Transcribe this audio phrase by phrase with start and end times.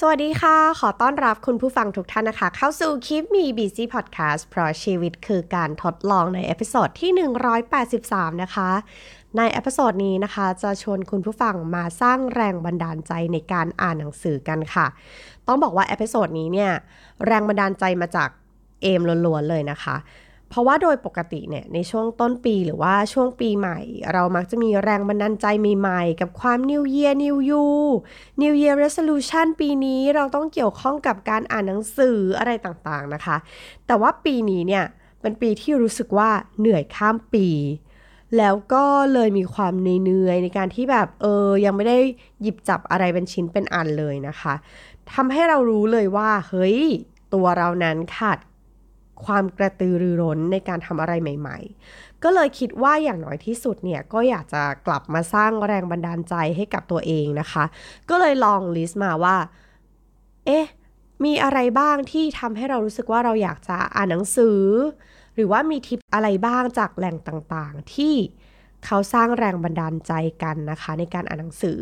[0.00, 7.10] สวัสดีค่ะ ขอต้อนรับคุณผู้ฟังทุกท่านนะคะ เข้าสู่ Keep Me Busy Podcast เพราะชีวิตคือการทดลองใน episode ที่
[7.76, 8.70] 183 นะคะ
[9.36, 14.86] ใน episode นี้นะคะ จะชวนคุณผู้ฟังมาสร้างแรงบันดาลใจในการอ่านหนังสือกันค่ะ
[15.46, 16.72] ต้องบอกว่า episode นี้เนี่ย
[17.26, 18.28] แรงบันดาลใจมาจาก
[18.82, 19.96] เอ็มล้วนๆเลยนะคะ
[20.48, 23.78] เพราะว่าโดยปกติเนี่ยในช่วงต้นปีหรือว่าช่วงปีใหม่
[24.12, 25.46] เรามักจะมีแรงบันดาลใจ
[25.78, 27.64] ใหม่ๆ กับความ New Year New You
[28.42, 33.36] New Year Resolution ปีนี้เราต้องเกี่ยวข้องกับการอ่านหนังสืออะไรต่างๆนะคะ
[33.86, 34.84] แต่ว่าปีนี้เนี่ย
[35.20, 37.48] เป็นปีที่รู้สึกว่าเหนื่อยข้ามปี
[38.38, 41.98] แล้วก็เลยมีความเหนื่อยในการที่แบบเออยังไม่ได้
[42.42, 44.54] หยิบจับอะไรเป็นชิ้นเป็นอันเลยนะคะ
[45.14, 46.78] ทำให้เรารู้เลยว่าเฮ้ย
[47.34, 48.38] ตัวเรานั้นขาด
[49.24, 51.58] ความกระตือรือร้นในการทำอะไรใหม่
[51.90, 57.64] ๆ ก็เลยคิดว่าอย่างน้อยที่สุดเนี่ยก็อยากจะกลับมาสร้างแรงบันดาลใจให้กับตัวเองนะคะ
[58.10, 59.36] ก็เลยลองลิสต์มาว่า
[60.46, 60.66] เอ๊ะ
[61.24, 64.60] มีอะไรบ้างที่ทำให้เรารู้สึกว่าเราอยากจะอ่านหนังสือ
[65.34, 68.14] หรือว่ามีทิปอะไรบ้างจากแหล่งต่างๆ ที่
[68.86, 71.78] เขาสร้างแรงบันดาลใจกันนะคะ ในการอ่านหนังสือ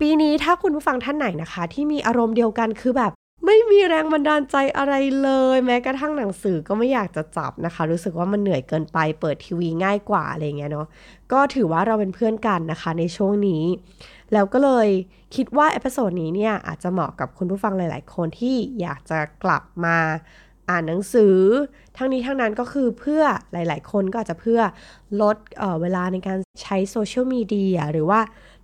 [0.00, 3.12] ปีนี้ถ้าคุณผู้ฟังท่านไหนนะคะ ที่มีอารมณ์เดียวกันคือแบบ
[3.46, 10.86] ไม่มีแรงบันดาลใจอะไรเลย แม้กระทั่งหนังสือก็ไม่อยากจะจับนะคะ รู้สึกว่ามันเหนื่อยเกินไปเปิดทีวีง่ายกว่าอะไรเงี้ยเนาะ
[11.32, 13.64] ก็ถือว่าเราเป็นเพื่อนกันนะคะในช่วงนี้
[14.32, 14.88] แล้วก็เลย
[15.34, 19.96] คิดว่า episode นี้เนี่ยอาจจะเหมาะกับคุณผู้ฟังหลาย ๆ คนที่อยากจะกลับมา
[20.70, 21.36] อ่านหนังสือ
[21.96, 24.60] ทั้งนี้ทั้งนั้นก็คือเพื่อหลาย ๆ คนก็อาจจะเพื่อ
[25.22, 28.20] ลดเวลาในการใช้โซเชียลมีเดียหรือว่า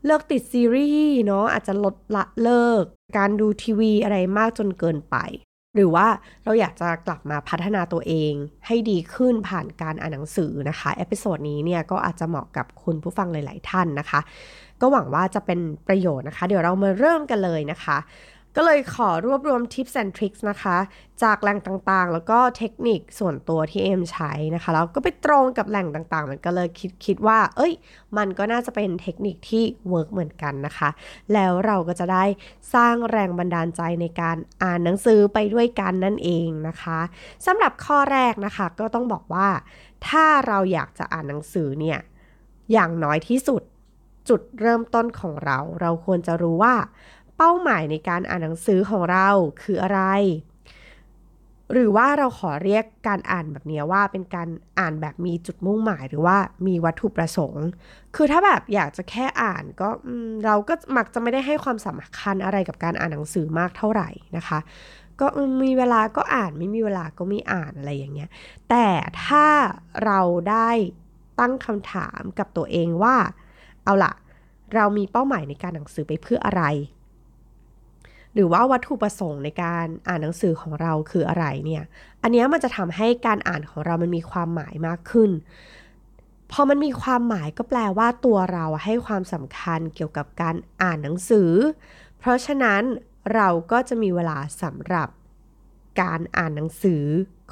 [0.09, 2.84] เลิกติดซีรีส์เนาะอาจจะลดละเลิก
[3.17, 5.17] การดูทีวีอะไรมากจนเกินไป
[5.75, 6.06] หรือว่า
[6.45, 8.33] เราอยากจะกลับมาพัฒนาตัวเอง
[8.67, 14.20] ให้ดีขึ้นผ่านการอ่านหนังสือนะคะ episode นี้เนี่ยก็อาจจะเหมาะกับคุณผู้ฟังหลาย ๆ ท่านนะคะ
[14.81, 17.97] ก็หวังว่าจะเป็นประโยชน์นะคะ เดี๋ยวเรามาเริ่มกันเลยนะคะ
[18.56, 20.76] ก็เลยขอรวบรวม tips and tricks นะคะ
[21.22, 27.72] จากแหล่งต่างๆ แล้วก็เทคนิคส่วนตัวที่เอ็มใช้นะคะ แล้วก็ไปตรงกับแหล่งต่างๆ มันก็เลยคิดคิดว่า เอ้ย
[28.16, 30.88] มันก็น่าจะเป็นเทคนิคที่ work เหมือนกันนะคะ
[31.32, 32.25] แล้วเราก็จะได้
[32.75, 36.98] สร้างแรงบันดาลใจในการอ่านหนังสือไปด้วยกันนั่นเองนะคะ
[37.47, 39.48] สำหรับข้อแรกนะคะ ก็ต้องบอกว่า
[40.09, 41.98] ถ้าเราอยากจะอ่านหนังสือเนี่ย
[42.72, 43.62] อย่างน้อยที่สุด
[44.28, 46.75] จุดเริ่มต้นของเรา เราควรจะรู้ว่า
[47.38, 49.28] เป้าหมายในการอ่านหนังสือของเรา
[49.62, 50.00] คืออะไร
[51.72, 57.66] หรือว่าเราขอเรียกการอ่านแบบนี้ว่าเป็นการอ่านแบบมีจุดมุ่งหมายหรือว่ามีวัตถุประสงค์
[58.16, 59.88] คือถ้าแบบอยากจะแค่อ่านก็
[60.44, 64.59] เราก็มักจะไม่ได้ให้ความสำคัญอะไรกับการอ่านหนังสือมากเท่าไหร่นะคะ
[65.21, 65.27] ก็
[65.65, 68.31] มีเวลาก็อ่านไม่มีเวลาก็ไม่อ่านอะไรอย่างเงี้ย
[68.71, 68.87] แต่
[69.25, 69.47] ถ้า
[70.04, 70.71] เราได้
[71.41, 73.16] ตั้งคำถามกับตัวเองว่า
[73.84, 74.12] เอาล่ะ
[74.75, 76.62] เรามีเป้าหมายในการหนังสือไปเพื่ออะไร
[78.38, 81.84] หรือว่าวัตถุประสงค์ในการอ่านหนังสือของเราคืออะไรเนี่ย
[82.22, 85.31] อันนี้มันจะทำให้การอ่านของเรามันมีความหมายมากขึ้น
[86.50, 91.50] พอมันมีความหมายก็แปลว่าตัวเราให้ความสำคัญเกี่ยวกับการอ่านหนังสือ
[92.19, 92.82] เพราะฉะนั้น
[93.34, 95.09] เราก็จะมีเวลาสำหรับ
[96.03, 97.04] การอ่านหนังสือ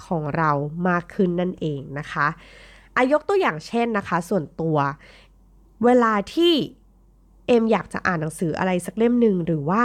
[0.06, 0.50] ของเรา
[0.88, 2.26] มากขึ้นนั่นเองนะคะ
[2.96, 4.76] อายกตัวอย่างเช่นนะคะ ส่วนตัว
[5.84, 6.54] เวลาที่
[7.46, 9.82] เอ็มอยากจะอ่านหนังสืออะไรสักเล่มหนึ่งหรือว่า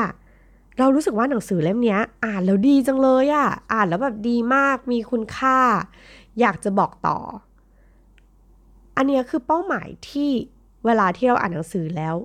[0.80, 5.58] เรารู้สึกว่าหนังสือเล่มนี้อ่านแล้วดีจังเลยอะอ่านแล้วแบบดีมากมีคุณค่า
[6.40, 7.18] อยากจะบอกต่อ
[8.98, 10.32] อันนี้คือเป้าหมายที่
[10.86, 12.16] เวลาที่เราอ่านหนังสือแล้ว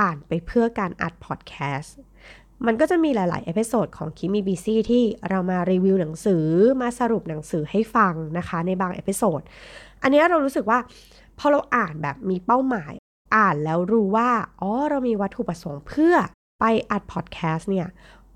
[0.00, 1.96] อ่านไปเพื่อการอัดพอดแคสต์
[2.66, 6.44] มันก็จะมีหลาย ๆ episode ของ Keep Me Busy ที่เรามารีวิวหนังสือ
[6.80, 9.40] มาสรุปหนังสือให้ฟังนะคะ ในบาง episode
[10.02, 10.78] อันนี้เรารู้สึกว่า
[11.38, 12.92] พอเราอ่านแบบมีเป้าหมาย
[13.36, 14.30] อ่านแล้วรู้ว่า
[14.60, 16.14] อ๋อเรามีวัตถุประสงค์เพื่อ
[16.60, 17.88] ไปอัดพอดแคสต์เนี่ย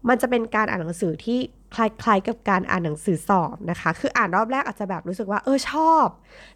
[0.08, 1.38] มันจะเป็นการอ่านหนังสือที่
[1.74, 6.06] คล้ายๆกับการอ่านหนังสือสอบนะคะ คืออ่านรอบแรกอาจจะแบบรู้สึกว่าเออชอบ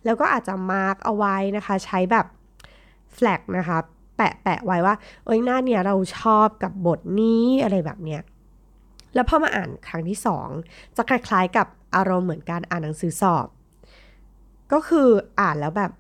[0.05, 2.27] แล้วก็อาจจะมาร์กเอาไว้นะคะ ใช้แบบ
[3.15, 3.79] แฟลกนะคะ
[4.17, 4.95] แปะแปะไว้ว่า
[5.27, 8.23] เอ้ยหน้าเนี่ยเราชอบกับบทนี้อะไรแบบเนี้ย
[9.15, 10.49] แล้วพอมาอ่านครั้งที่สอง
[10.97, 13.47] จะคล้ายๆกับอารมณ์เหมือนการอ่านหนังสือสอบ
[14.73, 15.09] ก็คือ
[15.41, 15.93] อ่านแล้วแบบ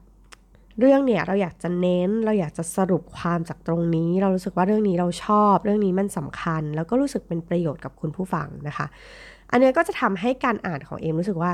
[0.78, 8.86] เรื่องเนี่ยเราอยากจะเน้นเราอยากจะสรุปความจากตรงนี้ เรารู้สึกว่าเรื่องนี้เราชอบ เรื่องนี้มันสำคัญ แล้วก็รู้สึกเป็นประโยชน์กับคุณผู้ฟังนะคะ
[9.50, 11.52] อันนี้ก็จะทำให้การอ่านของเอมรู้สึกว่า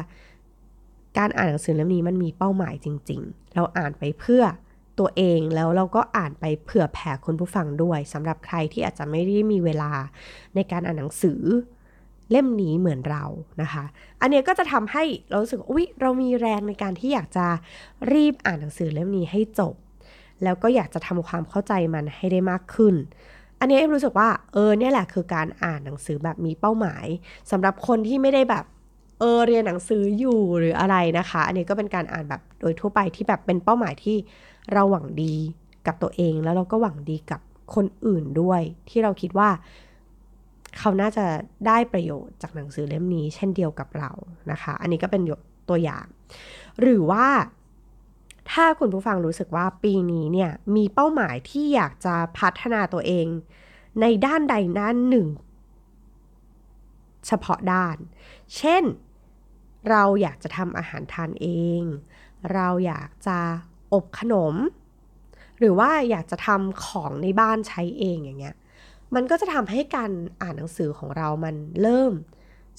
[1.19, 4.43] การอ่านหนังสือเล่มนี้มันมีเป้าหมายจริง ๆ เราอ่านไปเพื่อ
[4.99, 9.93] ตัวเองแล้วเราก็อ่านไปเผื่อแผ่คุณผู้ฟังด้วยสำหรับใครที่อาจจะไม่ได้มีเวลา
[10.55, 11.43] ในการอ่านหนังสือ
[12.33, 13.25] เล่มนี้เหมือนเรา
[13.63, 13.85] นะคะ
[14.21, 17.47] อันนี้ก็จะทำให้เราสึกอุ๊ยเรามีแรงในการที่อยากจะ
[18.13, 19.75] รีบอ่านหนังสือเล่มนี้ให้จบ
[20.45, 22.95] แล้วก็อยากจะทำความเข้าใจมันให้ได้มากขึ้น
[23.61, 27.07] อันนี้เอ็มรู้สึกว่าเออเนี่ยแหละคือการอ่านหนังสือแบบมีเป้าหมาย
[27.51, 28.65] สำหรับคนที่ไม่ได้แบบ
[29.21, 34.17] เออเรียนหนังสืออยู่หรืออะไรนะคะ อันนี้ก็เป็นการอ่านแบบโดยทั่วไปที่แบบเป็นเป้าหมายที่
[34.73, 35.35] เราหวังดี
[35.87, 37.41] กับตัวเองแล้วเราก็หวังดีกับ
[37.75, 39.49] คนอื่นด้วย ที่เราคิดว่า
[40.79, 41.27] เขาน่าจะ
[41.67, 44.11] ได้ประโยชน์จากหนังสือเล่มนี้ เช่นเดียวกับเรา
[44.51, 45.23] นะคะ อันนี้ก็เป็น
[45.69, 46.07] ตัวอย่าง
[46.81, 47.27] หรือว่า
[48.53, 53.27] ถ้าคุณผู้ฟังรู้สึกว่าปีนี้เนี่ยมีเป้าหมายที่อยากจะพัฒนาตัวเอง
[54.01, 55.29] ในด้านใดด้านหนึ่ง
[57.27, 57.97] เฉพาะด้าน
[58.57, 58.85] เช่น
[59.91, 61.49] เราอยากจะทำอาหารทานเอ
[61.81, 61.83] ง
[62.53, 63.39] เราอยากจะ
[63.93, 64.55] อบขนม
[65.59, 68.57] หรือว่าอยากจะทำของในบ้านใช้เองอย่างเงี้ย
[69.15, 70.11] มันก็จะทำให้การ
[70.43, 72.13] อ่านหนังสือของเรามันเริ่ม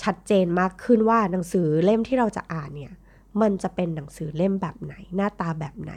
[0.04, 2.94] ชัดเจนมากขึ้นว่าหนังสือเล่มที่เราจะอ่านเนี่ย
[3.42, 5.94] มันจะเป็นหนังสือเล่มแบบไหน หน้าตาแบบไหน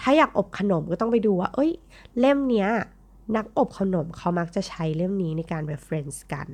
[0.00, 1.72] ถ้าอยากอบขนมก็ต้องไปดูว่า เอ้ย
[2.20, 2.68] เล่มเนี้ย
[3.36, 6.48] นักอบขนมเขามักจะใช้เล่มนี้ในการ reference กัน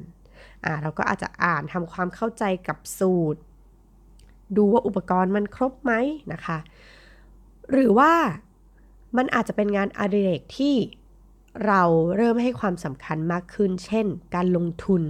[0.64, 3.40] อ่าเราก็อาจจะอ่านทำความเข้าใจกับสูตร
[4.56, 5.92] ดูว่าอุปกรณ์มันครบไหม
[6.32, 6.58] นะคะ
[7.72, 8.12] หรือว่า
[9.16, 10.74] มันอาจจะเป็นงานอดิเรกที่
[11.66, 11.82] เรา
[12.16, 15.02] เริ่มให้ความสำคัญมากขึ้น เช่น การลงทุน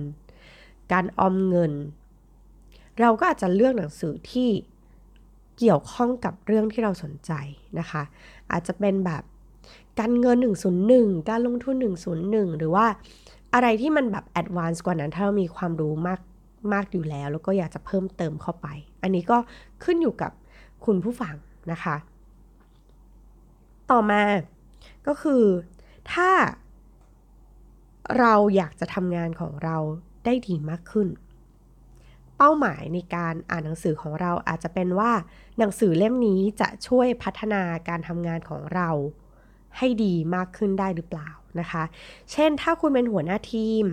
[0.93, 1.73] การออมเงิน
[3.01, 4.49] เราก็อาจจะเลือกหนังสือที่
[5.59, 7.33] เกี่ยวข้องกับเรื่องที่เราสนใจ
[7.79, 8.03] นะคะ
[8.53, 9.23] อาจจะเป็นแบบ
[10.01, 10.39] การเงิน
[10.83, 11.75] 101 การลงทุน
[12.17, 12.87] 101 หรือว่า
[13.55, 16.21] อะไรที่มันแบบแอดวานซ์กว่านั้น ถ้าเรามีความรู้มาก
[16.73, 18.67] มากอยู่แล้ว แล้วก็อยากจะเพิ่มเติมเข้าไป
[19.03, 19.39] อันนี้ก็
[19.85, 20.33] ขึ้นอยู่กับ
[20.85, 21.35] คุณผู้ฟัง
[21.73, 21.97] นะคะ
[23.91, 24.23] ต่อมา
[25.07, 25.43] ก็คือ
[26.13, 26.31] ถ้า
[28.19, 29.77] เราอยากจะทำงานของเรา
[30.25, 31.09] ได้ดีมากขึ้น
[32.37, 35.13] เป้าหมายในการอ่านหนังสือของเราอาจจะเป็นว่า
[35.59, 38.91] หนังสือเล่มนี้จะช่วยพัฒนาการทำงานของเรา
[39.79, 41.31] ให้ดีมากขึ้นได้หรือเปล่า
[41.61, 41.85] นะคะ
[42.33, 43.85] เช่นถ้าคุณเป็นหัวหน้าทีม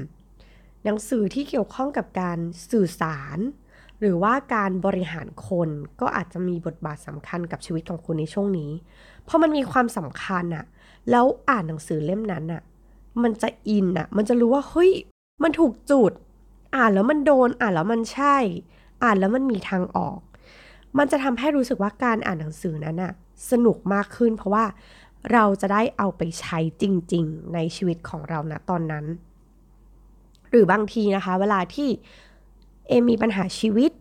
[0.84, 2.40] หนังสือที่เกี่ยวข้องกับการ
[2.72, 3.38] สื่อสาร
[4.00, 5.70] หรือว่าการบริหารคน
[6.02, 8.72] ก็อาจจะมีบทบาทสำคัญกับชีวิตของคุณในช่วงนี้
[9.24, 10.66] เพราะมันมีความสำคัญอะ
[11.12, 12.62] แล้วอ่านหนังสือเล่มนั้นอะ
[13.24, 14.92] มันจะอินอะมันจะรู้ว่าเฮ้ย
[15.44, 16.12] มันถูกจุด
[16.76, 18.38] อ่านแล้วมันโดน อ่านแล้วมันใช่
[19.04, 20.20] อ่านแล้วมันมีทางออก
[20.98, 23.14] มันจะทำให้รู้สึกว่าการอ่านหนังสือนั้นอะ
[23.52, 24.66] สนุกมากขึ้น เพราะว่า
[25.34, 26.84] เราจะได้เอาไปใช้จ
[27.14, 29.06] ริง ๆ ในชีวิตของเรานะตอนนั้น
[30.50, 31.90] หรือบางทีนะคะ เวลาที่
[32.88, 33.92] เอมีปัญหาชีวิต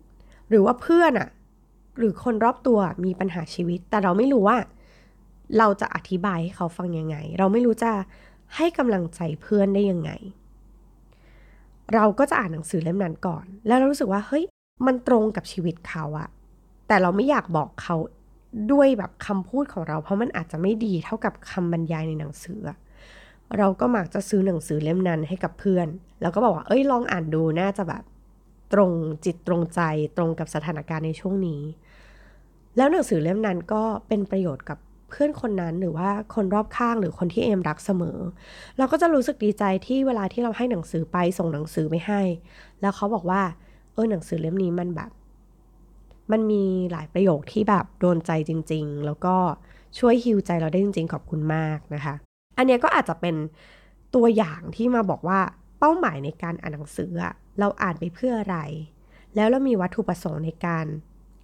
[0.49, 1.29] หรือว่าเพื่อนอะ
[1.99, 4.56] หรือคนรอบตัวมีปัญหาชีวิต แต่เราไม่รู้ว่า
[5.58, 7.93] เราจะอธิบายให้เขาฟังยังไง เราไม่รู้จะ
[8.56, 10.10] ให้กำลังใจเพื่อนได้ยังไง
[11.94, 14.44] เราก็จะอ่านหนังสือเล่มนั้นก่อน แล้วเรารู้สึกว่าเฮ้ย
[14.87, 16.28] มันตรงกับชีวิตเขาอะ
[16.88, 17.96] แต่เราไม่อยากบอกเขา
[18.72, 22.60] ด้วยแบบคำพูดของเรา เพราะมันอาจจะไม่ดีเท่ากับคำบรรยายในหนังสือ
[23.58, 25.88] เราก็มักจะซื้อหนังสือเล่มนั้นให้กับเพื่อน
[26.20, 28.02] แล้วก็บอกว่า เอ้ยลองอ่านดูน่าจะแบบ
[28.72, 28.90] ตรง
[29.25, 29.81] จิตตรงใจ
[30.16, 31.62] ตรงกับสถานการณ์ในช่วงนี้
[32.76, 34.78] แล้วหนังสือเล่มนั้นก็เป็นประโยชน์กับ
[35.08, 38.19] เพื่อนคนนั้นหรือว่าคนรอบข้างหรือคนที่เอมรักเสมอ
[38.79, 42.23] เราก็จะรู้สึกดีใจที่เวลาที่เราให้หนังสือไปส่งหนังสือไปให้
[42.81, 43.43] แล้วเขาบอกว่า
[43.93, 45.11] เออหนังสือเล่มนี้มันแบบ
[46.32, 49.37] มันมีหลายประโยคที่แบบโดนใจจริง ๆ แล้วก็
[49.99, 52.14] ช่วยฮิวใจเราได้จริง ๆ ขอบคุณมากนะคะ
[52.59, 53.37] อันนี้ก็อาจจะเป็น
[54.14, 55.40] ตัวอย่างที่มาบอกว่า
[55.78, 57.11] เป้าหมายในการอ่านหนังสือ
[57.61, 58.59] เราอ่านไปเพื่ออะไร
[59.35, 60.87] แล้วเรามีวัตถุประสงค์ในการ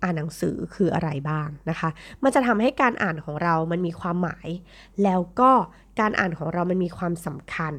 [0.03, 1.91] อ่านหนังสือคืออะไรบ้างนะคะ
[2.23, 4.49] มันจะทำให้การอ่านของเรามันมีความหมาย
[5.05, 5.51] แล้วก็
[6.01, 7.75] การอ่านของเรามันมีความสำคัญ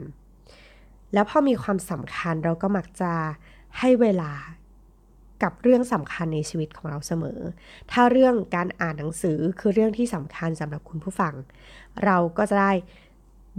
[1.13, 3.11] แล้วพอมีความสำคัญเราก็มักจะ
[3.79, 4.31] ให้เวลา
[5.43, 7.39] กับเรื่องสำคัญในชีวิตของเราเสมอ
[7.91, 11.33] ถ้าเรื่องการอ่านหนังสือคือเรื่องที่สำคัญสำหรับคุณผู้ฟัง
[12.05, 12.71] เราก็จะได้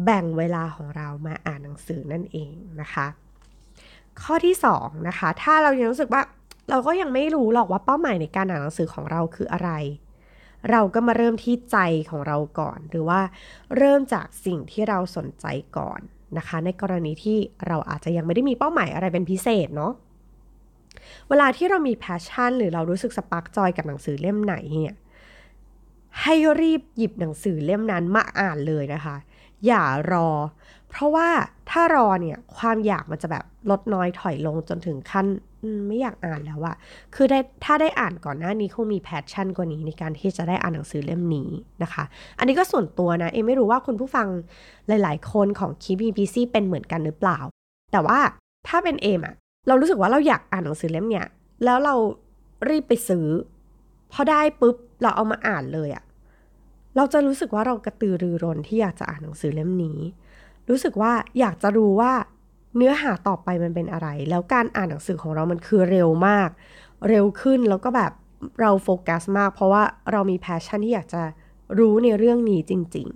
[0.05, 3.07] แบ่งเวลาของเรามาอ่านหนังสือนั่นเองนะคะ
[4.23, 6.23] ข้อที่2นะคะ ถ้าเรายังรู้สึกว่า
[6.71, 9.71] เราก็ยังไม่รู้หรอกว่าเป้าหมายในการอ่านหนังสือของเราคืออะไร
[10.71, 11.77] เราก็มาเริ่มที่ใจ
[12.11, 13.21] ของเราก่อน หรือว่า
[13.77, 16.01] เริ่มจากสิ่งที่เราสนใจก่อน
[16.39, 19.93] นะคะ ในกรณีที่เราอาจจะยังไม่ได้มีเป้าหมายอะไรเป็นพิเศษเนาะ
[21.29, 24.97] เวลาที่เรามี passion หรือเรารู้สึก spark joy กับหนังสือเล่มไหนเนี่ย
[26.23, 29.17] ให้รีบหยิบหนังสือเล่มนั้นมาอ่านเลยนะคะ
[29.67, 30.29] อย่ารอ
[30.89, 31.29] เพราะว่า
[31.71, 35.27] ถ้ารอเนี่ยความอยากมันจะแบบลดน้อยถอยลงจนถึงขั้น
[35.89, 36.77] ไม่อยากอ่านแล้วอะ
[37.15, 41.49] คือได้ถ้าได้อ่านก่อนหน้านี้คงมี passion กว่านี้ในการที่จะได้อ่านหนังสือเล่มนี้
[41.83, 42.05] นะคะ
[42.39, 44.27] อันนี้ก็ส่วนตัวนะ เอไม่รู้ว่าคุณผู้ฟัง
[44.89, 47.39] หลาย ๆ คนของคีบีพีซีเป็นเหมือนกันหรือเปล่า
[47.93, 48.19] แต่ว่า
[48.69, 49.35] ถ้าเป็นเอมอะ
[49.69, 51.27] เรารู้สึกว่าเราอยากอ่านหนังสือเล่มเนี้ย
[51.65, 51.95] แล้วเรา
[52.69, 53.27] รีบไปซื้อ
[54.13, 56.05] พอได้ปุ๊บเราเอามาอ่านเลยอะ
[56.97, 59.99] เราจะรู้สึกว่าเรากระตือรือร้นที่อยากจะอ่านหนังสือเล่มนี้
[60.69, 62.13] รู้สึกว่าอยากจะรู้ว่า
[62.77, 66.49] เนื้อหาต่อไปมันเป็นอะไร แล้วการอ่านหนังสือของเรามันคือเร็วมาก
[67.09, 68.13] เร็วขึ้นแล้วก็แบบ
[68.61, 71.23] เราโฟกัสมาก เพราะว่าเรามี passion ที่อยากจะ
[71.79, 73.09] รู้ในเรื่องนี้จริง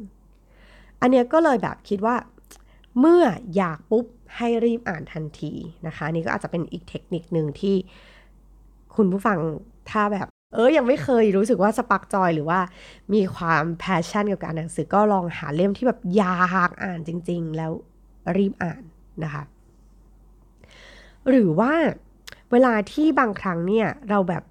[0.46, 2.16] ๆ อันเนี้ยก็เลยแบบคิดว่า
[3.00, 3.22] เมื่อ
[3.56, 4.04] อยากปุ๊บ
[4.36, 5.52] ให้รีบอ่านทันที
[5.86, 7.76] นะคะนี่ก็อาจจะเป็นอีกเทคนิคหนึ่งที่
[8.96, 9.38] คุณผู้ฟัง
[9.90, 12.60] ถ้าแบบ เออยังไม่เคยรู้สึกว่า spark joy หรือว่า
[13.14, 17.72] มีความ passion กับการอ่านหนังสือก็ลองหาเล่มที่แบบอยากอ่านจริง ๆ แล้ว
[18.38, 18.82] รีบอ่าน
[19.25, 19.42] นะคะ
[21.28, 21.72] หรือว่า
[22.52, 24.42] เวลาที่บางครั้งเนี่ย เราแบบ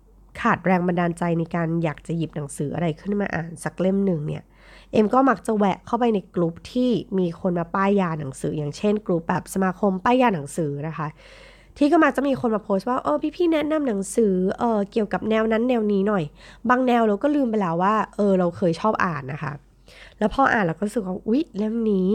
[0.42, 4.44] ขาดแรงบันดาลใจในการอยากจะหยิบหนังสืออะไรขึ้นมาอ่านสักเล่มหนึ่งเนี่ย
[4.92, 11.08] เอ็มก็มักจะแวะเข้าไปในกลุ่มที่มีคนมาป้ายยาหนังสือ อย่างเช่น กลุ่มแบบสมาคมป้ายยาหนังสือนะคะ
[11.78, 16.24] ที่ก็มักจะมีคนมาโพสต์ว่าเออพี่ๆแนะนำหนังสือเออเกี่ยวกับแนวนั้นแนวนี้หน่อย
[16.70, 19.54] บางแนวเราก็ลืมไปแล้วว่าเออเราเคยชอบอ่านนะคะ
[20.20, 22.12] แล้วพออ่านเราก็รู้สึกว่าอุ๊ยเล่มนี้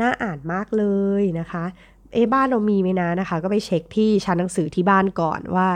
[0.00, 0.84] น่าอ่านมากเล
[1.20, 1.64] ยนะคะ
[2.12, 5.68] เอบ้านเรามีไหมนะนะคะ ก็ไปเช็คที่ชั้นหนังสือที่บ้านก่อนว่า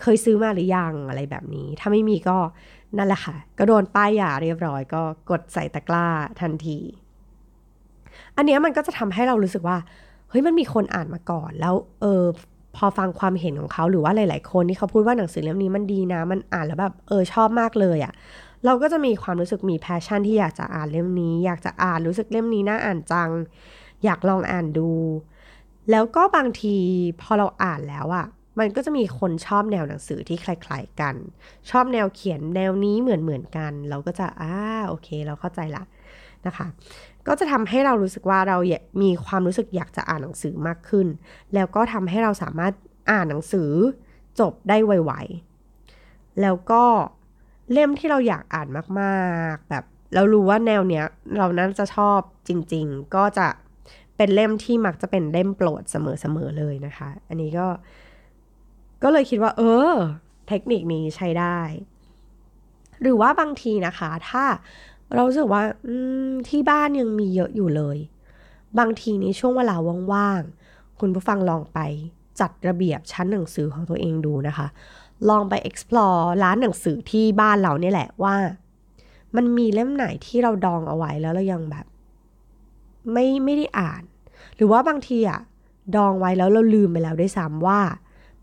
[0.00, 2.38] เคยซื้อมาหรือยังอะไรแบบนี้ ถ้าไม่มีก็
[2.96, 6.06] นั่นแหละค่ะ ก็โดนป้ายยาเรียบร้อย ก็กดใส่ตะกร้า
[6.40, 6.78] ทันที
[8.36, 9.78] อันนี้มันก็จะทำให้เรารู้สึกว่า
[10.30, 12.22] เฮ้ยมันมีคนอ่านมาก่อนแล้วเออ
[12.76, 18.12] พอฟังความเห็นของเขาหรือว่าหลาย ๆ คนที่เขาพูดว่าหนังสือเล่มนี้มันดีนะ มันอ่านแล้วแบบเออชอบมากเลยอะ่ะ
[18.64, 23.30] เราก็จะมีความรู้สึกมีแพชชั่นที่อยากจะอ่านเล่มนี้ อยากจะอ่านรู้สึกเล่มนี้น่าอ่านจัง
[24.04, 24.90] อยากลองอ่านดู
[25.90, 26.76] แล้วก็บางที
[27.20, 28.26] พอเราอ่านแล้วอะ่ะ
[28.58, 31.14] มันก็จะมีคนชอบแนวหนังสือที่คล้ายๆกัน
[31.70, 34.54] ชอบแนวเขียนแนวนี้เหมือนๆกัน เราก็จะอ่า
[34.88, 35.84] โอเค เราเข้าใจละ
[36.46, 36.66] นะคะ
[37.26, 38.56] ก็จะทำให้เรารู้สึกว่าเรา
[39.02, 41.06] มีความรู้สึกอยากจะอ่านหนังสือมากขึ้น
[41.54, 42.72] แล้วก็ทำให้เราสามารถ
[43.10, 43.70] อ่านหนังสือ
[44.40, 46.84] จบได้ไวๆแล้วก็
[47.72, 48.68] เล่มที่เราอยากอ่าน
[49.00, 51.04] มากๆ แบบเรารู้ว่าแนวเนี้ย
[51.38, 53.48] เราน่าจะชอบจริง ๆ ก็จะ
[54.16, 57.66] เป็นเล่มที่มักจะเป็นเล่มโปรดเสมอๆเลยนะคะ อันนี้ก็
[59.02, 59.92] ก็เลยคิดว่า เออ
[60.48, 61.58] เทคนิคนี้ใช้ได้
[63.02, 64.44] หรือว่าบางทีนะคะ ถ้า
[65.14, 65.62] เราสึกว่า
[66.48, 67.98] ที่บ้านยังมีเยอะอยู่เลย
[68.78, 69.76] บางทีในช่วงเวลา
[70.12, 71.78] ว่างๆ คุณผู้ฟังลองไป
[72.40, 74.66] จัดระเบียบชั้นหนังสือของตัวเองดูนะคะ
[75.28, 78.34] ลองไป explore ร้านหนังสือที่บ้านเราเนี่ยแหละว่า
[79.36, 81.86] มันมีเล่มไหนที่เราดองเอาไว้แล้วเรายังแบบ
[83.12, 84.02] ไม่ไม่ได้อ่าน
[84.56, 85.40] หรือว่าบางทีอะ
[85.96, 87.80] ดองไว้แล้วเราลืมไปแล้วด้วยซ้ำว่า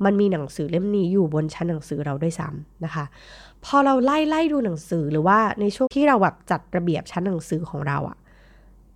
[0.06, 3.06] มันมีหนังสือเล่มนี้อยู่บนชั้นหนังสือเราด้วยซ้ำนะคะ
[3.66, 8.18] พอเราไล่ไล่ดูหนังสือหรือว่าในช่วงที่เราแบบจัดระเบียบชั้นหนังสือของเราอะ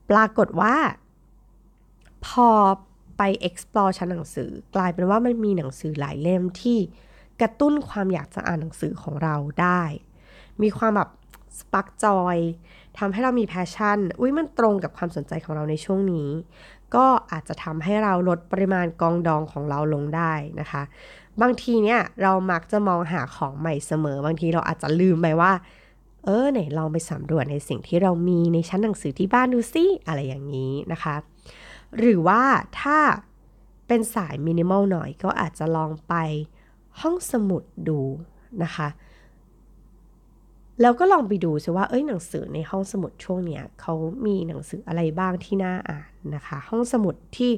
[0.09, 0.75] ปรากฏว่า
[2.25, 2.49] พอ
[3.17, 6.77] ไป explore ชั้นหนังสือกลายเป็นว่ามันมีหนังสือหลายเล่มที่
[7.41, 9.81] กระตุ้นความอยากจะอ่านหนังสือของเราได้
[10.61, 11.09] มีความแบบ
[11.57, 12.37] สปักจอย
[12.97, 16.29] ทำให้เรามีแพชชั่น อุ้ยมันตรงกับความสนใจของเราในช่วงนี้
[16.95, 20.83] ก็อาจจะทำให้เราลดปริมาณกองดองของเราลงได้นะคะ
[21.41, 25.51] บางทีเนี่ยเรามักจะมองหาของใหม่เสมอ บางทีเราอาจจะลืมไปว่า
[26.25, 31.15] เออไหนลองไปสำรวจในสิ่งที่เรามีในชั้นหนังสือที่บ้านดูซิอะไรอย่างนี้นะคะ
[31.97, 32.41] หรือว่า
[32.81, 32.99] ถ้า
[33.87, 36.13] เป็นสายมินิมอลหน่อยก็อาจจะลองไป
[37.01, 37.99] ห้องสมุดดู
[38.63, 38.87] นะคะ
[40.81, 43.93] แล้วก็ลองไปดูซิว่าเอ้ยหนังสือในห้องสมุดช่วงเนี้ยเขา
[44.25, 47.51] มีหนังสืออะไรบ้างที่น่าอ่านนะคะ ห้องสมุดที่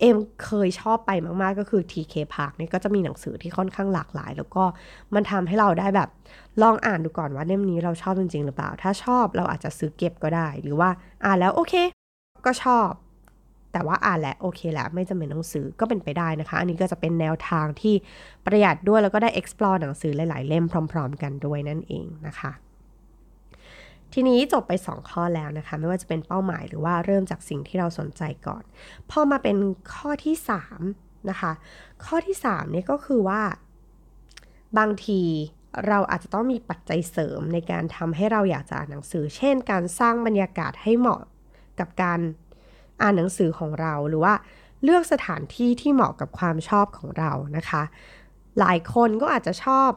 [0.00, 1.10] เอ็มเคยชอบไป
[1.42, 4.64] มาก ๆ ก็คือ TK Park เนี่ยก็จะมีหนังสือที่ค่อนข้างหลากหลาย แล้วก็
[5.14, 6.08] มันทำให้เราได้แบบ
[6.62, 10.90] ลองอ่านดูก่อนว่าเล่มนี้เราชอบจริง ๆ หรือเปล่า ถ้าชอบเราอาจจะซื้อเก็บก็ได้ หรือว่า
[11.24, 11.74] อ่านแล้วโอเค
[12.46, 12.88] ก็ชอบ
[13.74, 17.94] แต่ว่าอ่านแล้วโอเคแล้วไม่จำเป็นต้องซื้อก็เป็นไปได้นะคะ อันนี้ก็จะเป็นแนวทางที่
[18.46, 22.52] ประหยัดด้วยแล้วก็ได้ explore หนังสือหลาย ๆ เล่มพร้อม ๆ กันด้วยนั่นเองนะคะ
[24.12, 28.62] ทีนี้จบไป 2 ข้อแล้วนะคะ ไม่ว่าจะเป็นเป้าหมายหรือว่าเริ่มจากสิ่งที่เราสนใจก่อน
[29.10, 29.56] พอมาเป็น
[29.94, 30.34] ข้อที่
[30.82, 31.52] 3นะคะ
[32.04, 33.42] ข้อที่3เนี่ยก็คือว่า
[34.78, 35.22] บางที
[35.88, 41.20] เราอาจจะต้องมีปัจจัยเสริมในการทำให้เราอยากจะอ่านหนังสือ เช่น การสร้างบรรยากาศให้เหมาะ
[41.80, 42.20] กับการ
[43.00, 44.34] อ่านหนังสือของเราหรือว่า
[44.84, 47.82] เลือกสถานที่ที่เหมาะกับความชอบของเรานะคะ
[48.60, 49.90] หลายคนก็อาจจะชอบ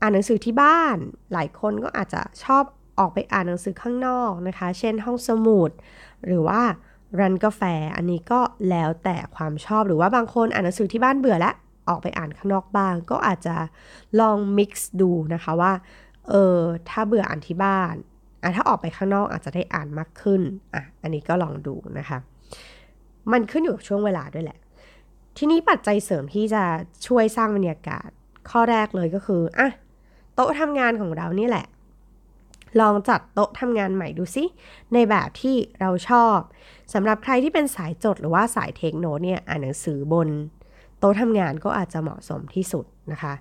[0.00, 0.96] อ่านหนังสือที่บ้าน
[1.32, 2.64] หลายคนก็อาจจะชอบ
[2.98, 5.70] ออกไปอ่านหนังสือข้างนอกนะคะ เช่นห้องสมุด
[6.26, 6.60] หรือว่า
[7.18, 7.62] ร้านกาแฟ
[7.96, 8.40] อันนี้ก็
[8.70, 11.54] แล้วแต่ความชอบ หรือว่าบางคนอ่านหนังสือที่บ้านเบื่อแล้ว
[11.88, 13.56] ออกไปอ่านข้างนอกบ้าง ก็อาจจะ
[14.20, 15.72] ลองมิกซ์ดูนะคะว่า
[16.28, 17.94] เออ ถ้าเบื่ออ่านที่บ้าน
[18.42, 20.42] อะถ้าออกไปข้างนอกอาจจะได้อ่านมากขึ้น
[20.74, 22.18] อะอันนี้ก็ลองดูนะคะ
[23.32, 24.58] มันขึ้นอยู่กับช่วงเวลาด้วยแหละ
[25.36, 26.64] ทีนี้ปัจจัยเสริมที่จะ
[27.06, 28.08] ช่วยสร้างบรรยากาศ
[28.50, 29.68] ข้อแรกเลยก็คืออะ
[30.34, 31.66] โต๊ะทำงานของเรานี่แหละ
[32.80, 34.44] ลองจัดโต๊ะทำงานใหม่ดูสิ
[34.94, 36.38] ในแบบที่เราชอบ
[36.94, 40.28] สำหรับใครที่เป็นสายจดหรือว่าสาย take note เนี่ยอ่านหนังสือบน
[40.98, 43.34] โต๊ะทำงานก็อาจจะเหมาะสมที่สุดนะคะ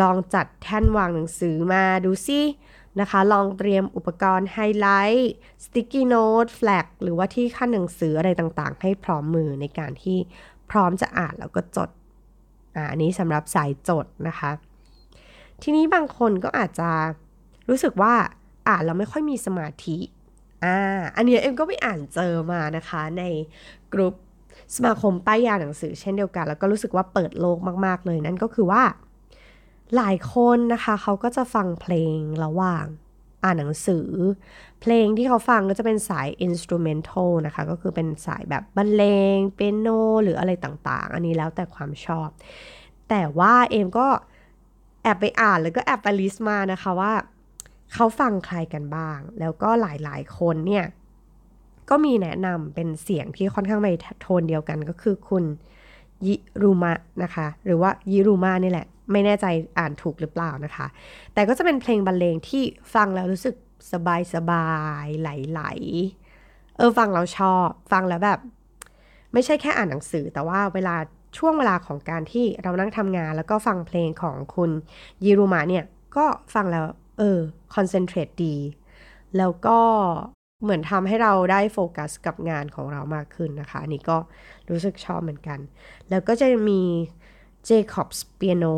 [0.00, 2.40] ลองจัดแท่นวางหนังสือมาดูสิ
[3.00, 10.18] นะคะ ลองเตรียมอุปกรณ์ highlight sticky note flag หรือว่าที่คั่นหนังสืออะไรต่างๆ ให้พร้อมมือในการที่
[10.70, 11.90] พร้อมจะอ่านแล้วก็จด
[12.76, 14.50] อ่าอันนี้สำหรับสายจดนะคะ
[15.62, 16.90] ทีนี้บางคนก็อาจจะ
[17.68, 18.14] รู้สึกว่า
[18.68, 19.96] อ่านแล้วไม่ค่อยมีสมาธิ
[20.64, 20.78] อ่า
[21.16, 23.22] อันนี้เอ็มก็ไปอ่านเจอมานะคะใน
[23.92, 24.14] กลุ่ม
[24.74, 28.82] สมาคมป้ายยาหนังสือเช่นเดียวกัน แล้วก็รู้สึกว่าเปิดโลกมาก ๆ เลยนั่นก็คือว่า
[29.96, 32.86] หลายคนนะคะเขาก็จะฟังเพลงระหว่าง
[33.44, 34.08] อ่านหนังสือ
[34.80, 39.88] เพลงที่เขาฟังก็จะเป็นสายอินสตูเมนทัลนะคะ ก็คือเป็นสายแบบบรรเลงเปียโน
[40.22, 42.28] หรืออะไรต่างๆ อันนี้แล้วแต่ความชอบ
[43.08, 44.08] แต่ว่าเอมก็
[45.02, 47.12] แอบไปอ่านแล้วก็แอบไปลิสต์มานะคะว่า
[47.92, 50.84] เขาฟังใครกันบ้าง แล้วก็หลายๆคนเนี่ย
[51.90, 53.88] ก็มีแนะนำเป็นเสียงที่ค่อนข้างไป
[54.20, 55.44] โทนเดียวกันก็คือคุณ
[56.26, 59.46] ยิรุมะนะคะ หรือว่ายิรุมะนี่แหละ ไม่แน่ใจ
[59.78, 60.86] อ่านถูกหรือเปล่านะคะ
[61.34, 62.62] แต่ก็จะเป็นเพลงบรรเลงที่
[62.94, 63.54] ฟังแล้วรู้สึก
[63.92, 64.70] สบายสบา
[65.04, 68.40] ยไหลๆเออฟังแล้วชอบฟังแล้วแบบ
[69.32, 70.96] ไม่ใช่แค่อ่านหนังสือ แต่ว่าเวลา
[71.38, 74.70] ช่วงเวลาของการที่เรานั่งทำงาน แล้วก็ฟังเพลงของคุณ
[75.24, 75.84] ยิรุมะเนี่ย
[76.16, 76.84] ก็ฟังแล้ว
[77.18, 77.38] เออ
[77.74, 78.56] คอนเซนเทรตดี
[79.38, 79.78] แล้วก็
[80.62, 84.16] เหมือนทำให้เราได้โฟกัสกับงานของเรามากขึ้นนะคะ อันนี้ก็
[84.70, 85.58] รู้สึกชอบเหมือนกัน
[86.10, 86.82] แล้วก็จะมี
[87.68, 88.76] Jacob's Piano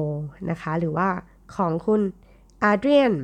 [0.50, 1.09] นะคะหรือว่า
[1.57, 2.00] ของคุณ
[2.71, 3.14] Adrian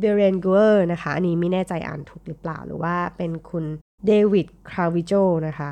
[0.00, 3.64] b e r e n g u e r นะคะอันนี้ไม่แน่ใจอ่านถูกหรือเปล่า หรือว่าเป็นคุณ
[4.06, 5.12] เดวิดคราวิโจ
[5.48, 5.70] นะคะ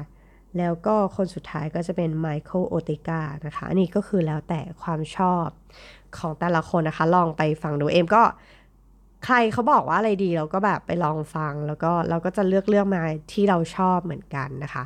[0.58, 5.46] แล้วก็คนสุดท้ายก็จะเป็นไมเคิลโอเตกานะคะ อันนี้ก็คือแล้วแต่ความชอบ
[6.18, 8.22] ของแต่ละคนนะคะ ลองไปฟังดูเอมก็
[9.24, 14.84] ใครเขาบอกว่าอะไรดีเราก็แบบไปลองฟังแล้วก็เราก็จะเลือกเลือกมาที่เราชอบเหมือนกันนะคะ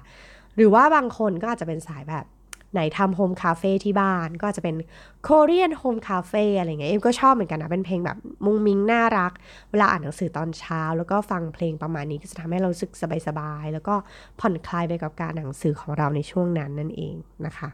[0.57, 2.25] หรือว่าบางคนก็อาจจะเป็นสายแบบ
[2.73, 4.77] ไหนทำโฮมคาเฟ่ที่บ้านก็อาจจะเป็น
[5.25, 9.33] โคเรียนโฮมคาเฟ่อะไรเงี้ยเอ็มก็ชอบเหมือนกันนะ เป็นเพลงแบบมุงมิงน่ารัก
[9.71, 12.93] เวลาอ่านหนังสือตอนเช้า แล้วก็ฟังเพลงประมาณนี้ก็จะทำให้เราสึก
[13.27, 13.95] สบายๆ แล้วก็
[14.41, 17.15] ผ่อนคลายไปกับการอ่านหนังสือของเราในช่วงนั้นนั่นเอง
[17.47, 17.69] นะคะ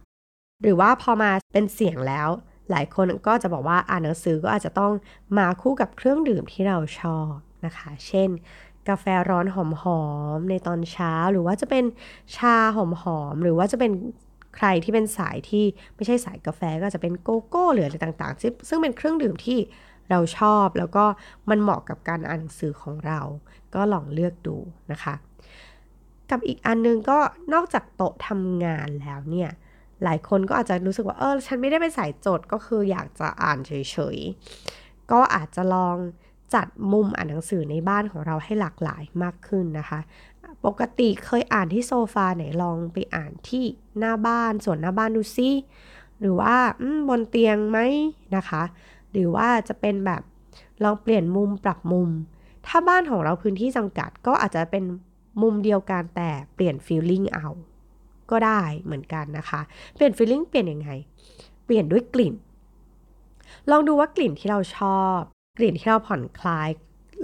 [0.63, 2.29] หรือว่าพอมาเป็นเสียงแล้ว
[2.71, 4.93] หลายคนก็จะบอกว่าอ่านหนังสือก็อาจจะต้อง
[5.39, 7.33] มาคู่กับเครื่องดื่มที่เราชอบ
[7.67, 8.29] นะคะ เช่น
[8.89, 9.57] กาแฟร้อนห
[10.01, 10.03] อ
[10.37, 11.85] มๆในตอนเช้า หรือว่าจะเป็น
[12.37, 12.79] ชาห
[13.19, 13.93] อมๆหรือว่าจะเป็น
[14.55, 15.65] ใครที่เป็นสายที่
[15.95, 19.59] ไม่ใช่สายกาแฟก็จะเป็นโกโก้หรืออะไรต่างๆ ซึ่งเป็นเครื่องดื่มที่
[20.11, 21.05] เราชอบแล้วก็
[21.51, 23.21] มันเหมาะกับการอ่านหนังสือของเรา
[23.75, 24.57] ก็ลองเลือกดู
[24.93, 25.15] นะคะ
[26.31, 27.19] กับอีกอันนึงก็
[27.55, 29.51] นอกจากโต๊ะทำงานแล้วเนี่ย
[30.05, 35.97] หลายคนก็อาจจะรู้สึกว่าเออฉันไม่ได้เป็นสายจดก็คืออยากจะอ่านเฉยๆ ก็อาจจะลอง
[36.55, 40.01] จัดมุมอ่านหนังสือในบ้านของเราให้หลากหลายมากขึ้นนะคะ
[40.65, 43.65] ปกติเคยอ่านที่โซฟาไหนลองไปอ่านที่
[43.99, 45.51] หน้าบ้านส่วนหน้าบ้านดูซิ
[46.21, 46.57] หรือว่า
[47.09, 47.79] บนเตียงไหม
[48.37, 48.63] นะคะ
[49.13, 50.23] หรือว่าจะเป็นแบบ
[50.85, 52.09] ลองเปลี่ยนมุมปรับมุม
[52.67, 54.85] ถ้าบ้านของเราพื้นที่จำกัดก็อาจจะเป็น
[55.43, 57.47] มุมเดียวกันแต่เปลี่ยนฟีลลิ่งเอา
[58.31, 59.61] ก็ได้เหมือนกันนะคะ
[59.95, 60.91] เปลี่ยนฟีลลิ่งเปลี่ยนยังไง
[61.65, 62.35] เปลี่ยนด้วยกลิ่น
[63.71, 65.19] ลองดูว่ากลิ่นที่เราชอบ
[65.59, 66.69] กลิ่นที่เราผ่อนคลาย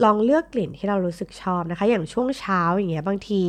[0.05, 3.43] ลองเลือกกลิ่นที่เรารู้สึกชอบนะคะ อย่างช่วงเช้าอย่างเงี้ยบางที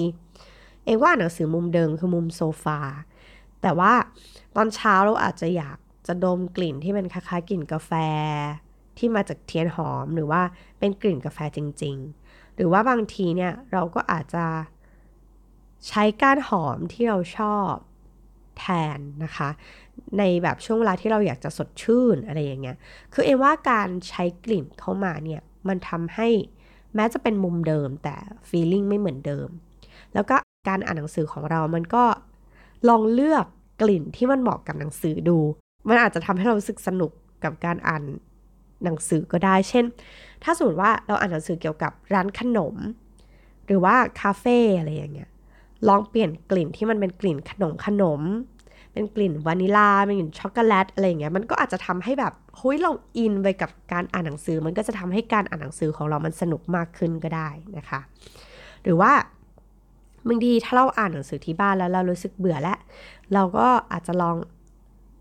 [0.85, 2.79] เองว่าหนังสือมุมเดิมคือมุมโซฟา
[3.61, 3.93] แต่ว่า
[4.55, 5.77] ตอนเช้าเราอาจจะอยาก
[6.07, 7.91] จะดมกลิ่นที่เป็นคล้ายๆกลิ่นกาแฟ
[8.97, 10.41] ที่มาจากเทียนหอมหรือว่า
[10.79, 14.45] เป็นกลิ่นกาแฟจริง ๆ หรือว่าบางทีเนี่ยเราก็อาจจะ
[15.87, 17.73] ใช้ก้านหอมที่เราชอบ
[18.57, 18.65] แท
[18.97, 19.49] นนะคะ
[20.17, 22.77] ในแบบช่วงเวลาที่เราอยากจะสดชื่นอะไรอย่างเงี้ย
[23.13, 26.27] คือเอว่าการใช้กลิ่นเข้ามาเนี่ย มันทำให้
[26.95, 28.15] แม้จะเป็นมุมเดิมแต่
[28.49, 29.47] ฟีลลิ่งไม่เหมือนเดิม
[30.13, 30.35] แล้วก็
[30.67, 32.03] การอ่านหนังสือของเรามันก็
[32.89, 33.45] ลองเลือก
[33.81, 35.37] กลิ่นที่มันเหมาะกับหนังสือดู
[35.89, 37.11] มันอาจจะทำให้เรารู้สึกสนุก
[37.43, 38.03] กับการอ่าน
[38.83, 39.85] หนังสือก็ได้ เช่น
[40.43, 42.75] ถ้าสมมติว่าเราอ่านหนังสือเกี่ยวกับร้านขนม
[43.65, 45.29] หรือว่าคาเฟ่อะไรอย่างเงี้ย
[45.87, 48.21] ลองเปลี่ยนกลิ่นที่มันเป็นกลิ่นขนมขนม
[48.93, 57.99] เป็นกลิ่นวานิลาเป็นกลิ่นช็อกโกแลตอะไรอย่างเงี้ยมันก็อาจจะทำให้แบบเฮ้ยเราอินไปกับการอ่านหนังสือ มันก็จะทำให้การอ่านหนังสือของเรามันสนุกมากขึ้นก็ได้นะคะ
[58.83, 59.11] หรือว่า
[60.27, 62.77] บางทีถ้าเราอ่านหนังสือที่บ้านแล้วเรารู้สึกเบื่อแล้ว
[63.33, 64.37] เราก็อาจจะลอง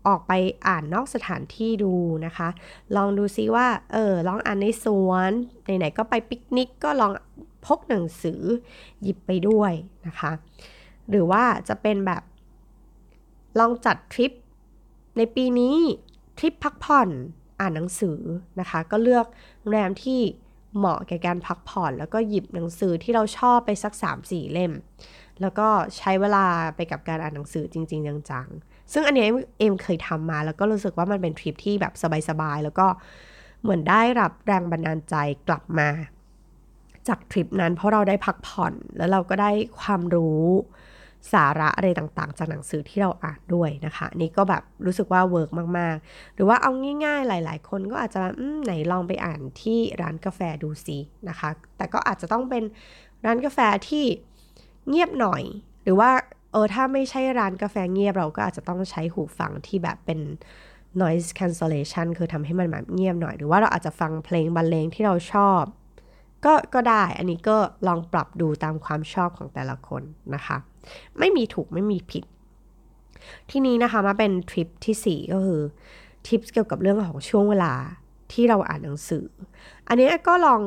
[0.07, 0.33] ออกไป
[0.67, 1.93] อ่านนอกสถานที่ดู
[2.25, 2.49] นะคะ
[2.95, 5.31] ลองดูซิว่า เออ ลองอ่านในสวน
[5.63, 7.11] ไหนๆ ก็ไปปิกนิก ก็ลอง
[7.65, 8.41] พกหนังสือ
[9.01, 9.73] หยิบไปด้วย
[10.07, 10.31] นะคะ
[11.09, 12.21] หรือว่าจะเป็นแบบ
[13.59, 14.31] ลองจัดทริป
[15.17, 15.77] ในปีนี้
[16.37, 17.09] ทริปพักผ่อน
[17.59, 18.19] อ่านหนังสือ
[18.59, 19.25] นะคะ ก็เลือก
[19.59, 20.19] โรงแรมที่
[20.77, 24.73] เหมาะแก่การพักผ่อน แล้วก็หยิบหนังสือที่เราชอบไปสัก 3-4 เล่ม
[25.41, 29.25] แล้วก็ใช้เวลาไปกับการอ่านหนังสือจริง ๆ จังๆ ซึ่งอันนี้
[29.59, 31.93] เอ็มเคยทำมา แล้วก็รู้สึกว่ามันเป็นทริปที่แบบ
[32.29, 32.87] สบายๆ แล้วก็
[33.61, 35.15] เหมือนได้รับแรงบันดาลใจ
[35.47, 35.89] กลับมา
[37.07, 40.45] จากทริปนั้นเพราะเราได้พักผ่อนแล้วเราก็ได้ความรู้
[41.33, 46.71] สาระอะไรต่างๆ จากหนังสือที่เราอ่านด้วยนะคะนี่ก็แบบรู้สึกว่า work มากๆ หรือว่าเอา
[47.05, 48.21] ง่ายๆ หลาย ๆ คนก็อาจจะ
[48.63, 50.97] ไหนลองไปอ่านที่ร้านกาแฟดูซิ
[51.29, 52.63] นะคะ แต่ก็อาจจะต้องเป็น
[53.25, 54.05] ร้านกาแฟที่
[54.89, 55.43] เงียบหน่อย
[55.83, 56.11] หรือว่า
[56.51, 60.19] เออถ้าไม่ใช่ร้านกาแฟเงียบเราก็อาจจะต้องใช้หูฟังที่แบบเป็น
[61.01, 65.63] noise cancellation คือทำให้มันแบบเงียบหน่อย หรือว่าเราอาจจะฟังเพลงบรรเลงที่เราชอบ
[66.45, 67.57] ก็ก็ได้อันนี้ก็
[67.87, 70.03] ลองปรับดูตามความชอบของแต่ละคน
[70.35, 70.57] นะคะ
[71.19, 72.23] ไม่มีถูกไม่มีผิด
[73.49, 75.61] ที่นี้นะคะมาเป็นทริปที่ 4 ก็คือ
[76.27, 77.73] ทิปเกี่ยวกับเรื่องของช่วงเวลา
[78.31, 79.25] ที่เราอ่านหนังสือ
[79.87, 80.61] อันนี้ก็ลอง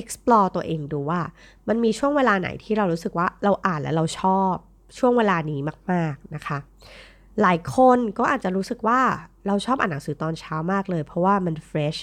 [0.00, 1.20] explore ตัวเองดูว่า
[1.68, 4.54] มันมีช่วงเวลาไหนที่เรารู้สึกว่าเราอ่านแล้วเราชอบ
[4.98, 5.60] ช่วงเวลานี้
[5.92, 6.58] มาก ๆนะคะ
[7.42, 9.00] หลายคนก็อาจจะรู้สึกว่า
[9.46, 11.96] เราชอบอ่านหนังสือตอนเช้ามากเลย เพราะว่ามันเฟรช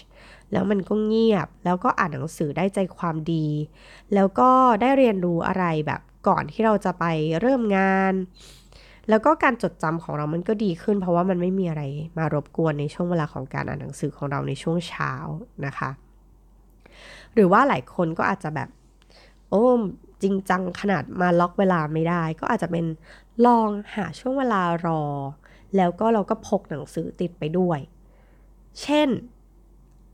[0.51, 3.47] แล้วมันก็เงียบ แล้วก็อ่านหนังสือได้ใจความดี
[4.13, 4.49] แล้วก็
[4.82, 7.05] ได้เรียนรู้อะไรแบบ ก่อนที่เราจะไป
[7.39, 8.13] เริ่มงาน
[9.09, 11.83] แล้วก็การจดจำของเรามันก็ดีขึ้น เพราะว่ามันไม่มีอะไร
[12.17, 15.13] มารบกวนในช่วงเวลาของการอ่านหนังสือของเราในช่วงเช้า
[15.65, 15.89] นะคะ
[17.33, 18.69] หรือว่าหลายคนก็อาจจะแบบ
[19.49, 19.65] โอ้
[20.23, 22.86] จริงจังขนาดมาล็อกเวลาไม่ได้ ก็อาจจะเป็น
[23.45, 25.01] ลองหาช่วงเวลารอ
[25.77, 27.79] แล้วก็เราก็พกหนังสือติดไปด้วย
[28.81, 29.09] เช่น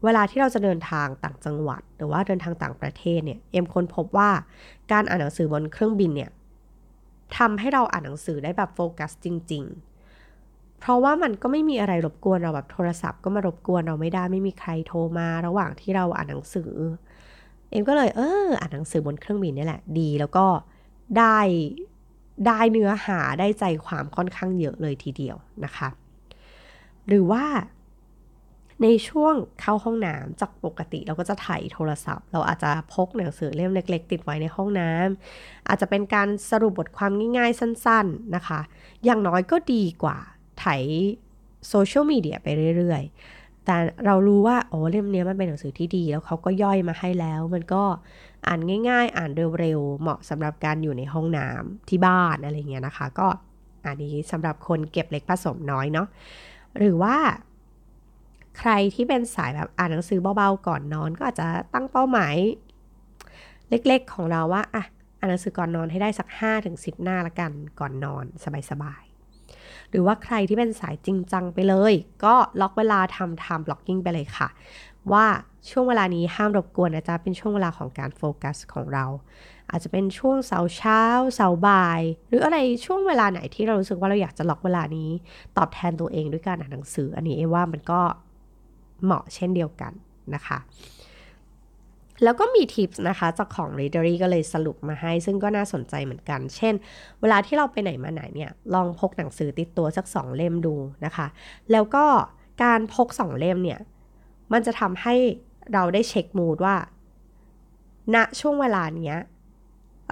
[0.04, 4.30] เวลาที่เราจะเดินทางต่างจังหวัด หรือว่าเดินทางต่างประเทศเนี่ยเอ็มค้นพบว่า
[4.92, 6.32] การอ่านหนังสือบนเครื่องบินเนี่ย
[7.38, 9.64] ทำให้เราอ่านหนังสือได้แบบโฟกัสจริง
[10.22, 16.72] ๆ เพราะว่ามันก็ไม่มีอะไรรบกวนเราแบบโทรศัพท์ก็มารบกวนเราไม่ได้ไม่มีใครโทรมาระหว่างที่เราอ่านหนังสือ
[17.70, 20.46] เอ็มก็เลยเอออ่านหนังสือบนเครื่องบินนี่แหละดี แล้วก็
[21.18, 21.40] ได้
[22.48, 25.36] ได้เนื้อหาได้ใจความค่อนข้างเยอะเลยทีเดียว
[25.66, 25.90] นะคะ
[27.08, 27.44] หรือว่า
[28.84, 38.60] ในช่วงเข้าห้องน้ำจากปกติเราก็จะถ่ายโทรศัพท์ เราอาจจะพกหนังสือเล่มเล็ก ๆ ติดไว้ในห้องน้ำอาจจะเป็นการสรุปบทความง่ายๆ สั้น ๆนะคะ
[39.06, 40.18] อย่างน้อยก็ดีกว่า
[40.64, 40.82] ถ่าย
[41.70, 47.84] โซเชียลมีเดียไปเรื่อยๆ แต่เรารู้ว่าโอ้เล่มนี้มันเป็นหนังสือที่ดี แล้วเขาก็ย่อยมาให้แล้ว มันก็
[48.48, 53.28] อ่านง่าย ๆ อ่านเร็วๆ เหมาะสำหรับการอยู่ในห้องน้ำที่บ้านอะไรเงี้ยนะคะ ก็
[53.86, 56.08] อันนี้สำหรับคนเก็บเล็กผสมน้อยเนาะ
[56.78, 57.16] หรือว่า
[58.58, 62.36] ใครที่เป็นสายแบบอ่านหนังสือเบาๆก่อนนอน ก็อาจจะตั้งเป้าหมาย
[63.70, 64.84] เล็กๆของเราว่าอะ
[65.20, 68.26] อ่านหนังสือก่อนนอนให้ได้สัก5ถึง10 หน้าละกันก่อนนอน
[68.72, 71.94] สบายๆ หรือว่าใครที่เป็นสายจริงจังไปเลย
[72.26, 74.48] ก็ล็อกเวลาทำ time blocking ไปเลยค่ะ
[75.14, 75.26] ว่า
[75.70, 79.06] ช่วงเวลานี้ห้ามรบกวนนะจ๊ะเป็นช่วงเวลาของการโฟกัสของเรา
[79.70, 81.02] อาจจะเป็นช่วงเสาร์เช้า
[81.36, 85.10] เสาร์บ่าย หรืออะไรช่วงเวลาไหนที่เรารู้สึกว่าเราอยากจะล็อกเวลานี้
[85.58, 88.02] ตอบแทนตัวเองด้วยการอ่านหนังสือ อันนี้เอว่ามันก็
[89.04, 89.94] เหมาะเช่นเดียวกัน
[90.36, 90.60] นะคะ
[92.24, 96.74] แล้วก็มีทิปส์นะคะ จากของ Readery ก็เลยสรุปมาให้ ซึ่งก็น่าสนใจเหมือนกัน เช่น
[97.22, 101.28] เวลาที่เราไปไหนมาไหนเนี่ย ลองพกหนังสือติดตัวสักสองเล่มดูนะคะ
[101.72, 102.06] แล้วก็
[102.64, 103.80] การพกสองเล่มเนี่ย
[104.54, 105.16] มันจะทำให้
[105.74, 106.76] เราได้เช็คมูดว่า
[108.16, 109.16] ณช่วงเวลาเนี้ย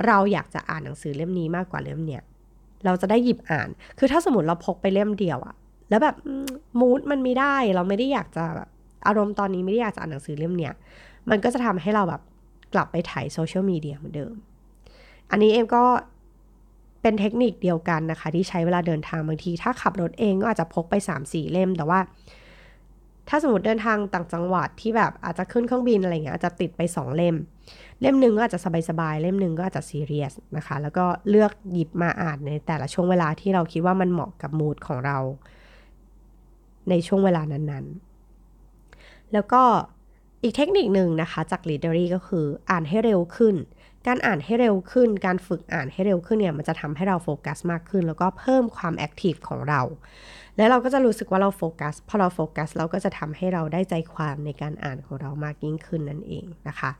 [0.07, 2.23] เราอยากจะอ่านหนังสือเล่มนี้มากกว่าเล่มเนี้ย
[2.85, 3.69] เราจะได้หยิบอ่าน
[3.99, 5.55] คือถ้าสมมติเราพกไปเล่มเดียวอะ
[5.89, 6.15] แล้วแบบ
[6.79, 8.69] มูดมันไม่ได้ เราไม่ได้อยากจะแบบ
[9.07, 10.73] อารมณ์ตอนนี้ไม่ได้อยากจะอ่านหนังสือเล่มเนี้ย
[11.29, 12.21] มันก็จะทำให้เราแบบ
[12.73, 14.33] กลับไปถ่ายโซเชียลมีเดียเหมือนเดิม
[15.31, 15.83] อันนี้เอ็มก็
[17.01, 21.99] เป็นเทคนิคเดียวกันนะคะ ที่ใช้เวลาเดินทางบางที ถ้าขับรถเองก็อาจจะพกไป 3-4 เล่ม แต่ว่า
[23.29, 27.35] ถ้าสมมติเดินทางต่างจังหวัดที่แบบอาจจะขึ้นเครื่องบินอะไรเงี้ยอาจจะติดไป 2 เล่ม
[28.01, 35.17] เล่มหนึ่งก็อาจจะสบายๆเล่มหนึ่งก็อาจจะซีเรียสนะคะ แล้วก็เลือกหยิบมาอ่านในแต่ละช่วงเวลาที่เราคิดว่ามันเหมาะกับมูดของเรา
[36.89, 38.06] ในช่วงเวลานั้นๆ
[39.33, 39.63] แล้วก็
[40.43, 43.55] อีกเทคนิคหนึ่งนะคะจาก Readery ก็คืออ่านให้เร็วขึ้น
[44.07, 49.81] การอ่านให้เร็วขึ้น การฝึกอ่านให้เร็วขึ้นเนี่ยมันจะทำให้เราโฟกัสมากขึ้น แล้วก็เพิ่มความ active ของเรา
[50.57, 56.91] แล้วเราก็จะรู้สึกว่าเราโฟกัส พอเราโฟกัสเราก็จะทำให้เราได้ใจความในการอ่านของเรามากยิ่งขึ้นนั่นเองนะคะ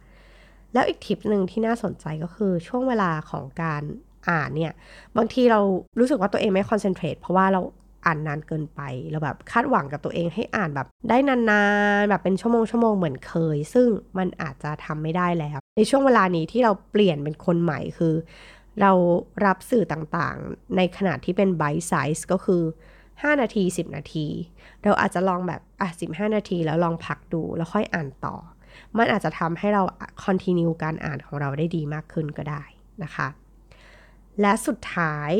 [0.73, 3.83] แล้วอีกทิปหนึ่งที่น่าสนใจก็คือช่วงเวลาของการ
[4.29, 4.73] อ่านเนี่ย
[5.17, 5.59] บางทีเรา
[5.99, 7.61] รู้สึกว่าตัวเองไม่ concentrate เพราะว่าเรา
[8.07, 11.63] อ่านนานเกินไปเราแบบคาดหวังกับตัวเองให้อ่านแบบได้นา
[11.99, 18.13] นๆแบบเป็นชั่วโมงชั่วโมงเหมือนเคย ซึ่งมันอาจจะทำไม่ได้แล้ว ในช่วงเวลานี้ที่เราเปลี่ยนเป็นคนใหม่คือ
[18.81, 18.91] เรา
[19.45, 22.63] รับสื่อต่างๆ ในขนาดที่เป็นไบต์ไซส์ก็คือ
[23.01, 24.27] 5 นาที 10 นาที
[24.83, 28.35] เราอาจจะลองแบบอะ15 นาทีแล้วลองพักดูแล้วค่อยอ่านต่อ
[28.97, 29.83] มันอาจจะทำให้เรา
[30.23, 32.63] continue การอ่านของเราได้ดีมากขึ้นก็ได้
[33.03, 33.27] นะคะ
[34.41, 35.31] และสุดท้าย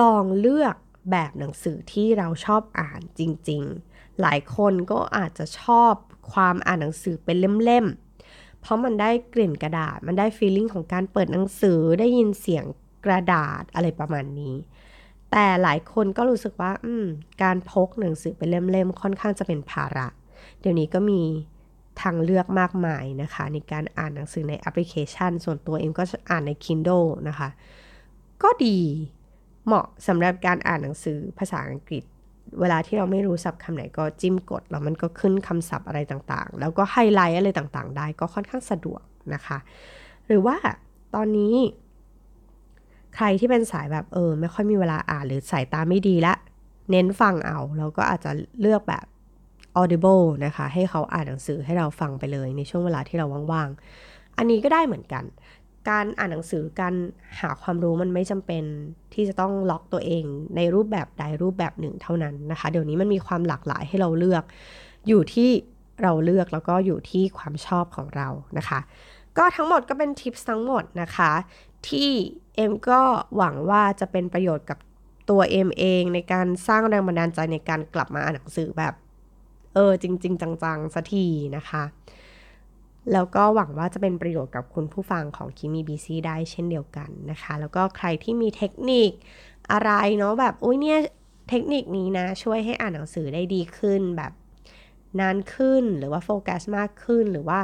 [0.00, 0.76] ลองเลือก
[1.10, 5.94] แบบหนังสือที่เราชอบอ่านจริงๆ หลายคนก็อาจจะชอบ
[6.32, 12.64] ความอ่านหนังสือเป็นเล่มๆ เพราะมันได้กลิ่นกระดาษ มันได้ฟีลลิ่งของการเปิดหนังสือได้ยินเสียง
[13.04, 14.54] กระดาษอะไรประมาณนี้
[15.30, 16.72] แต่หลายคนก็รู้สึกว่า
[17.42, 20.06] การพกหนังสือเป็นเล่มๆ ค่อนข้างจะเป็นภาระ
[20.60, 21.22] เดี๋ยวนี้ก็มี
[22.00, 27.48] ทางเลือกมากมายนะคะ ในการอ่านหนังสือในแอปพลิเคชัน ส่วนตัวเองก็อ่านใน Kindle นะคะ
[28.42, 28.78] ก็ดี
[29.68, 32.02] เหมาะสำหรับการอ่านหนังสือภาษาอังกฤษ
[32.60, 39.02] เวลาที่เราไม่รู้ศัพท์คำไหนก็จิ้มกด แล้วมันก็ขึ้นคำศัพท์อะไรต่างๆ แล้วก็ไฮไลท์อะไรต่างๆ ได้ก็ค่อนข้างสะดวก
[39.34, 39.58] นะคะ
[40.26, 40.56] หรือว่า
[41.14, 41.54] ตอนนี้
[43.16, 46.34] ใครที่เป็นสายแบบเออ ไม่ค่อยมีเวลาอ่านหรือสายตาไม่ดีละ
[46.90, 49.04] เน้นฟังเอาเราก็อาจจะเลือกแบบ
[49.80, 55.24] audible นะคะ ให้เขาอ่านหนังสือให้เราฟังไปเลยในช่วงเวลาที่เราว่างๆ อันนี้ก็ได้เหมือนกัน
[55.90, 56.94] การอ่านหนังสือการ
[57.40, 58.64] หาความรู้มันไม่จำเป็น
[59.14, 60.24] ที่จะต้องล็อกตัวเอง
[60.56, 64.44] ในรูปแบบใดรูปแบบหนึ่งเท่านั้นนะคะ เดี๋ยวนี้มันมีความหลากหลายให้เราเลือก
[65.08, 65.50] อยู่ที่
[66.02, 68.80] เราเลือกแล้วก็อยู่ที่ความชอบของเรานะคะ
[69.38, 71.32] ก็ทั้งหมดก็เป็นทิปทั้งหมดนะคะ
[71.88, 72.10] ที่
[72.56, 73.00] เอ็มก็
[73.36, 74.78] หวังว่าจะเป็นประโยชน์กับ
[75.30, 78.94] ตัวเอ็มเองในการสร้างแรงบันดาลใจในการกลับมาอ่านหนังสือแบบ
[79.74, 81.82] เออจริง ๆ จังๆสักทีนะคะ
[83.12, 89.10] แล้วก็หวังว่าจะเป็นประโยชน์กับคุณผู้ฟังของคิมีบีซีได้เช่นเดียวกันนะคะ แล้วก็ใครที่มีเทคนิค
[89.72, 90.98] อะไรเนาะแบบอุ้ยเนี่ย
[91.48, 94.32] เทคนิคนี้นะ ช่วยให้อ่านหนังสือได้ดีขึ้นแบบ
[95.20, 97.60] นานขึ้นหรือว่าโฟกัสมากขึ้นหรือว่า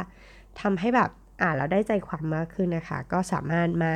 [0.60, 1.10] ทำให้แบบ
[1.42, 3.92] อ่านแล้วได้ใจความมากขึ้นนะคะ ก็สามารถมา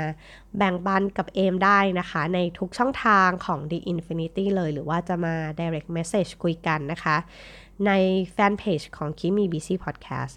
[0.56, 7.16] แบ่งปันกับเอมได้นะคะ ในทุกช่องทางของ The Infinity เลยหรือว่าจะมา direct message คุยกันนะคะ
[7.86, 7.92] ใน
[8.32, 10.34] แฟนเพจของ Keep Me Busy Podcast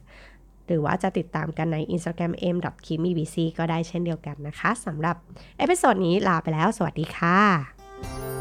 [0.71, 5.15] หรือว่าจะติดตามกันใน Instagram m k i m i b c ก็ได้เช่นเดียวกันนะคะสำหรับ
[5.57, 8.40] episode นี้ลาไปแล้ว สวัสดีค่ะ